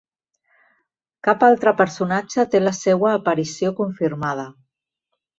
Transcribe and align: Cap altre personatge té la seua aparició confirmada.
Cap 1.27 1.43
altre 1.47 1.73
personatge 1.81 2.45
té 2.55 2.61
la 2.63 2.73
seua 2.77 3.11
aparició 3.19 3.73
confirmada. 3.81 4.47